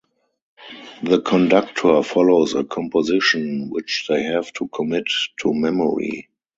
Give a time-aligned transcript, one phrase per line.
[1.03, 5.05] The conductor follows a "composition" which they have to commit
[5.41, 6.27] to memory.